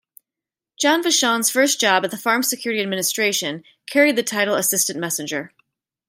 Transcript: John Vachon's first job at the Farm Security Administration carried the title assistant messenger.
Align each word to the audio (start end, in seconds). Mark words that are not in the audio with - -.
John 0.79 1.03
Vachon's 1.03 1.51
first 1.51 1.79
job 1.79 2.03
at 2.03 2.09
the 2.09 2.17
Farm 2.17 2.41
Security 2.41 2.81
Administration 2.81 3.63
carried 3.85 4.15
the 4.15 4.23
title 4.23 4.55
assistant 4.55 4.97
messenger. 4.97 5.53